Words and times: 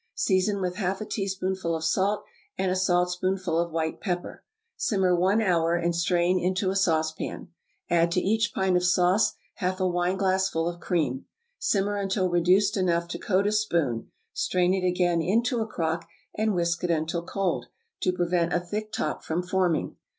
Season 0.15 0.59
with 0.61 0.77
half 0.77 0.99
a 0.99 1.05
teaspoonful 1.05 1.75
of 1.75 1.83
salt 1.83 2.23
and 2.57 2.71
a 2.71 2.75
saltspoonful 2.75 3.59
of 3.59 3.71
white 3.71 4.01
pepper. 4.01 4.43
Simmer 4.75 5.15
one 5.15 5.43
hour, 5.43 5.75
and 5.75 5.95
strain 5.95 6.39
into 6.39 6.71
a 6.71 6.75
saucepan. 6.75 7.49
Add 7.87 8.11
to 8.13 8.19
each 8.19 8.51
pint 8.51 8.75
of 8.75 8.83
sauce 8.83 9.33
half 9.57 9.79
a 9.79 9.87
wineglassful 9.87 10.67
of 10.67 10.79
cream. 10.79 11.25
Simmer 11.59 11.97
until 11.97 12.31
reduced 12.31 12.77
enough 12.77 13.07
to 13.09 13.19
coat 13.19 13.45
a 13.45 13.51
spoon; 13.51 14.09
strain 14.33 14.73
it 14.73 14.83
again 14.83 15.21
into 15.21 15.59
a 15.59 15.67
crock, 15.67 16.07
and 16.33 16.55
whisk 16.55 16.83
it 16.83 16.89
until 16.89 17.21
cold, 17.23 17.67
to 17.99 18.11
prevent 18.11 18.53
a 18.53 18.59
thick 18.59 18.91
top 18.91 19.23
from 19.23 19.43
forming. 19.43 19.97